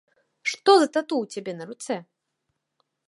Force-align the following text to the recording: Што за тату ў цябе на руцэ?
Што 0.53 0.71
за 0.77 0.87
тату 0.97 1.15
ў 1.19 1.25
цябе 1.35 1.53
на 1.59 1.65
руцэ? 1.73 1.97